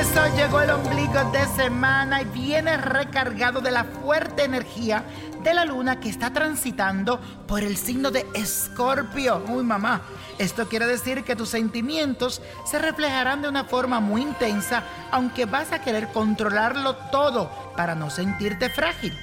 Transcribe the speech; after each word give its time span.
Eso 0.00 0.22
llegó 0.34 0.60
el 0.60 0.70
ombligo 0.70 1.24
de 1.30 1.46
semana 1.54 2.22
y 2.22 2.24
viene 2.24 2.76
recargado 2.76 3.60
de 3.60 3.70
la 3.70 3.84
fuerte 3.84 4.42
energía 4.42 5.04
de 5.42 5.54
la 5.54 5.64
luna 5.64 6.00
que 6.00 6.08
está 6.08 6.32
transitando 6.32 7.20
por 7.46 7.62
el 7.62 7.76
signo 7.76 8.10
de 8.10 8.26
Escorpio. 8.34 9.44
Uy, 9.48 9.62
mamá. 9.62 10.02
Esto 10.38 10.68
quiere 10.68 10.86
decir 10.86 11.22
que 11.22 11.36
tus 11.36 11.50
sentimientos 11.50 12.42
se 12.64 12.78
reflejarán 12.80 13.42
de 13.42 13.48
una 13.48 13.64
forma 13.64 14.00
muy 14.00 14.22
intensa, 14.22 14.82
aunque 15.12 15.44
vas 15.44 15.70
a 15.70 15.80
querer 15.80 16.08
controlarlo 16.08 16.96
todo 17.12 17.50
para 17.76 17.94
no 17.94 18.10
sentirte 18.10 18.70
frágil. 18.70 19.16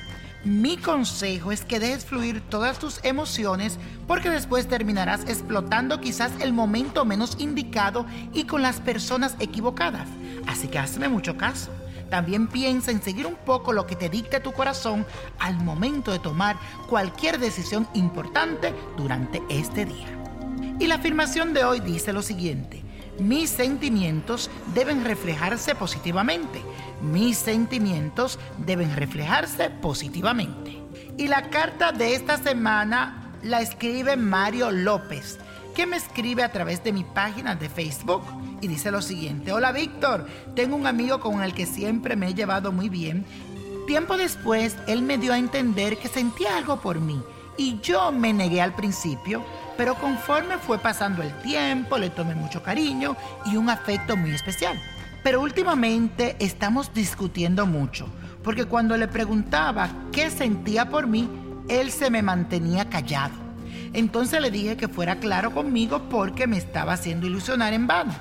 Mi 0.46 0.78
consejo 0.78 1.52
es 1.52 1.66
que 1.66 1.80
dejes 1.80 2.06
fluir 2.06 2.42
todas 2.50 2.80
tus 2.80 3.04
emociones 3.04 3.78
porque 4.08 4.30
después 4.30 4.68
terminarás 4.68 5.22
explotando 5.28 6.00
quizás 6.00 6.32
el 6.40 6.54
momento 6.54 7.04
menos 7.04 7.36
indicado 7.40 8.06
y 8.34 8.46
con 8.46 8.62
las 8.62 8.80
personas 8.80 9.36
equivocadas. 9.40 10.08
Así 10.48 10.68
que 10.68 10.80
hazme 10.80 11.10
mucho 11.10 11.38
caso. 11.38 11.72
También 12.10 12.48
piensa 12.48 12.92
en 12.92 13.02
seguir 13.02 13.26
un 13.26 13.36
poco 13.36 13.72
lo 13.72 13.88
que 13.88 13.96
te 13.96 14.10
dicte 14.10 14.42
tu 14.42 14.52
corazón 14.52 15.06
al 15.40 15.56
momento 15.64 16.12
de 16.12 16.20
tomar 16.20 16.58
cualquier 16.90 17.40
decisión 17.40 17.88
importante 17.94 18.74
durante 18.98 19.42
este 19.50 19.86
día. 19.86 20.08
Y 20.78 20.88
la 20.88 20.96
afirmación 20.96 21.54
de 21.54 21.64
hoy 21.64 21.80
dice 21.80 22.12
lo 22.12 22.22
siguiente. 22.22 22.84
Mis 23.20 23.50
sentimientos 23.50 24.50
deben 24.74 25.06
reflejarse 25.06 25.76
positivamente. 25.76 26.62
Mis 27.02 27.38
sentimientos 27.38 28.40
deben 28.58 28.96
reflejarse 28.96 29.70
positivamente. 29.70 30.82
Y 31.18 31.28
la 31.28 31.50
carta 31.50 31.92
de 31.92 32.16
esta 32.16 32.38
semana 32.38 33.32
la 33.44 33.62
escribe 33.62 34.18
Mario 34.18 34.72
López, 34.72 35.40
que 35.76 35.88
me 35.88 35.98
escribe 35.98 36.44
a 36.44 36.52
través 36.52 36.84
de 36.84 36.92
mi 36.92 37.04
página 37.04 37.56
de 37.56 37.70
Facebook 37.70 38.24
y 38.62 38.68
dice 38.68 38.92
lo 38.92 39.02
siguiente. 39.02 39.54
Hola 39.54 39.72
Víctor, 39.72 40.28
tengo 40.56 40.76
un 40.76 40.88
amigo 40.88 41.20
con 41.20 41.42
el 41.42 41.54
que 41.54 41.66
siempre 41.66 42.16
me 42.16 42.30
he 42.30 42.34
llevado 42.34 42.72
muy 42.72 42.90
bien. 42.90 43.26
Tiempo 43.88 44.18
después, 44.18 44.76
él 44.88 45.02
me 45.02 45.18
dio 45.18 45.34
a 45.34 45.38
entender 45.38 45.98
que 45.98 46.08
sentía 46.08 46.58
algo 46.58 46.80
por 46.80 47.00
mí 47.00 47.22
y 47.58 47.80
yo 47.82 48.12
me 48.12 48.34
negué 48.34 48.62
al 48.62 48.74
principio, 48.74 49.44
pero 49.78 49.96
conforme 49.96 50.58
fue 50.58 50.80
pasando 50.80 51.22
el 51.22 51.34
tiempo, 51.42 51.98
le 51.98 52.10
tomé 52.10 52.36
mucho 52.36 52.64
cariño 52.64 53.16
y 53.46 53.58
un 53.58 53.70
afecto 53.70 54.16
muy 54.18 54.32
especial. 54.32 54.80
Pero 55.24 55.42
últimamente 55.42 56.36
estamos 56.40 56.94
discutiendo 56.94 57.66
mucho, 57.66 58.08
porque 58.44 58.66
cuando 58.66 58.98
le 58.98 59.08
preguntaba 59.08 59.90
qué 60.12 60.30
sentía 60.30 60.90
por 60.90 61.08
mí, 61.08 61.30
él 61.68 61.92
se 61.92 62.10
me 62.10 62.22
mantenía 62.22 62.90
callado. 62.90 63.51
Entonces 63.94 64.42
le 64.42 64.52
dije 64.52 64.78
que 64.78 64.88
fuera 64.88 65.18
claro 65.18 65.52
conmigo 65.52 66.04
porque 66.10 66.48
me 66.48 66.58
estaba 66.58 66.94
haciendo 66.94 67.28
ilusionar 67.28 67.74
en 67.74 67.88
vano. 67.88 68.14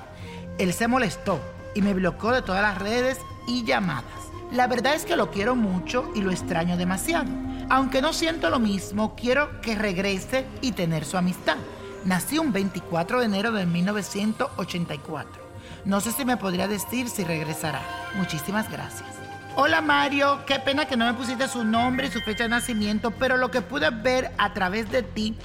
Él 0.57 0.73
se 0.73 0.87
molestó 0.87 1.39
y 1.73 1.81
me 1.81 1.93
bloqueó 1.93 2.31
de 2.31 2.41
todas 2.41 2.61
las 2.61 2.77
redes 2.77 3.17
y 3.47 3.63
llamadas. 3.63 4.05
La 4.51 4.67
verdad 4.67 4.95
es 4.95 5.05
que 5.05 5.15
lo 5.15 5.31
quiero 5.31 5.55
mucho 5.55 6.11
y 6.13 6.21
lo 6.21 6.31
extraño 6.31 6.75
demasiado. 6.75 7.29
Aunque 7.69 8.01
no 8.01 8.11
siento 8.11 8.49
lo 8.49 8.59
mismo, 8.59 9.15
quiero 9.15 9.61
que 9.61 9.75
regrese 9.75 10.45
y 10.59 10.73
tener 10.73 11.05
su 11.05 11.17
amistad. 11.17 11.55
Nací 12.03 12.37
un 12.37 12.51
24 12.51 13.19
de 13.19 13.25
enero 13.25 13.51
de 13.53 13.65
1984. 13.65 15.41
No 15.85 16.01
sé 16.01 16.11
si 16.11 16.25
me 16.25 16.35
podría 16.35 16.67
decir 16.67 17.07
si 17.07 17.23
regresará. 17.23 17.81
Muchísimas 18.17 18.69
gracias. 18.69 19.30
Hola 19.57 19.81
Mario, 19.81 20.45
qué 20.47 20.59
pena 20.59 20.85
que 20.85 20.95
no 20.95 21.05
me 21.05 21.13
pusiste 21.13 21.45
su 21.49 21.65
nombre 21.65 22.07
y 22.07 22.11
su 22.11 22.21
fecha 22.21 22.43
de 22.43 22.49
nacimiento, 22.49 23.11
pero 23.11 23.35
lo 23.35 23.51
que 23.51 23.61
pude 23.61 23.89
ver 23.89 24.31
a 24.37 24.53
través 24.53 24.89
de 24.89 25.03
ti 25.03 25.35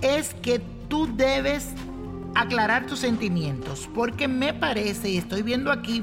es 0.00 0.32
que 0.32 0.60
tú 0.88 1.14
debes 1.14 1.66
aclarar 2.34 2.86
tus 2.86 3.00
sentimientos, 3.00 3.86
porque 3.94 4.28
me 4.28 4.54
parece, 4.54 5.10
y 5.10 5.18
estoy 5.18 5.42
viendo 5.42 5.70
aquí, 5.70 6.02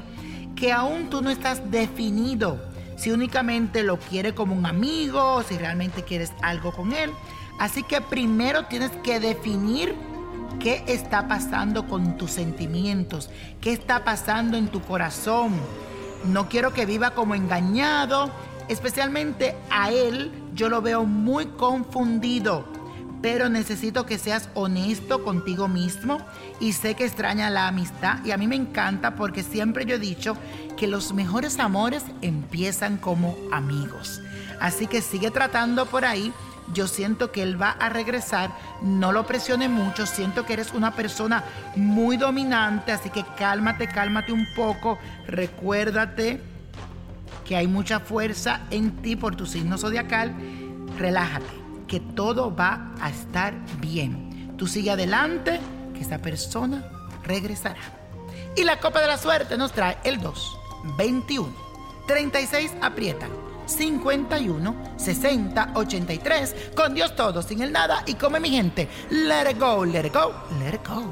que 0.54 0.72
aún 0.72 1.10
tú 1.10 1.20
no 1.20 1.30
estás 1.30 1.68
definido 1.68 2.64
si 2.96 3.10
únicamente 3.10 3.82
lo 3.82 3.98
quiere 3.98 4.36
como 4.36 4.54
un 4.54 4.64
amigo 4.64 5.34
o 5.34 5.42
si 5.42 5.58
realmente 5.58 6.04
quieres 6.04 6.32
algo 6.42 6.70
con 6.70 6.92
él. 6.92 7.10
Así 7.58 7.82
que 7.82 8.00
primero 8.00 8.66
tienes 8.66 8.92
que 9.02 9.18
definir 9.18 9.96
qué 10.60 10.84
está 10.86 11.26
pasando 11.26 11.88
con 11.88 12.16
tus 12.16 12.30
sentimientos, 12.30 13.30
qué 13.60 13.72
está 13.72 14.04
pasando 14.04 14.56
en 14.56 14.68
tu 14.68 14.80
corazón. 14.80 15.54
No 16.24 16.48
quiero 16.48 16.72
que 16.72 16.86
viva 16.86 17.10
como 17.10 17.34
engañado, 17.34 18.30
especialmente 18.68 19.56
a 19.70 19.90
él 19.90 20.32
yo 20.54 20.68
lo 20.68 20.82
veo 20.82 21.04
muy 21.04 21.46
confundido 21.46 22.78
pero 23.20 23.48
necesito 23.48 24.06
que 24.06 24.18
seas 24.18 24.48
honesto 24.54 25.24
contigo 25.24 25.68
mismo 25.68 26.18
y 26.60 26.72
sé 26.72 26.94
que 26.94 27.04
extraña 27.04 27.50
la 27.50 27.68
amistad 27.68 28.24
y 28.24 28.30
a 28.30 28.36
mí 28.36 28.46
me 28.46 28.56
encanta 28.56 29.16
porque 29.16 29.42
siempre 29.42 29.84
yo 29.86 29.96
he 29.96 29.98
dicho 29.98 30.36
que 30.76 30.86
los 30.86 31.12
mejores 31.12 31.58
amores 31.58 32.04
empiezan 32.22 32.96
como 32.96 33.36
amigos. 33.50 34.20
Así 34.60 34.86
que 34.86 35.02
sigue 35.02 35.30
tratando 35.30 35.86
por 35.86 36.04
ahí. 36.04 36.32
Yo 36.72 36.86
siento 36.86 37.32
que 37.32 37.42
él 37.42 37.60
va 37.60 37.70
a 37.70 37.88
regresar, 37.88 38.50
no 38.82 39.12
lo 39.12 39.26
presione 39.26 39.68
mucho, 39.68 40.06
siento 40.06 40.44
que 40.44 40.52
eres 40.52 40.72
una 40.72 40.92
persona 40.94 41.44
muy 41.76 42.16
dominante, 42.16 42.92
así 42.92 43.10
que 43.10 43.24
cálmate, 43.36 43.88
cálmate 43.88 44.32
un 44.32 44.46
poco, 44.54 44.98
recuérdate 45.26 46.40
que 47.44 47.56
hay 47.56 47.66
mucha 47.66 48.00
fuerza 48.00 48.60
en 48.70 48.96
ti 49.02 49.16
por 49.16 49.34
tu 49.34 49.46
signo 49.46 49.78
zodiacal, 49.78 50.34
relájate, 50.98 51.46
que 51.86 52.00
todo 52.00 52.54
va 52.54 52.92
a 53.00 53.08
estar 53.08 53.54
bien. 53.80 54.54
Tú 54.58 54.66
sigue 54.66 54.90
adelante, 54.90 55.58
que 55.94 56.00
esa 56.00 56.18
persona 56.18 56.84
regresará. 57.24 57.80
Y 58.56 58.64
la 58.64 58.78
copa 58.80 59.00
de 59.00 59.06
la 59.06 59.16
suerte 59.16 59.56
nos 59.56 59.72
trae 59.72 59.96
el 60.04 60.20
2, 60.20 60.58
21, 60.98 61.48
36, 62.06 62.72
aprieta, 62.82 63.28
51, 63.68 64.74
60, 64.96 65.72
83, 65.74 66.54
con 66.74 66.94
Dios 66.94 67.14
todo, 67.14 67.42
sin 67.42 67.62
el 67.62 67.70
nada 67.70 68.02
y 68.06 68.14
come 68.14 68.40
mi 68.40 68.50
gente. 68.50 68.88
Let 69.10 69.50
it 69.50 69.60
go, 69.60 69.84
let 69.84 70.06
it 70.06 70.14
go, 70.14 70.32
let 70.58 70.74
it 70.74 70.80
go. 70.86 71.04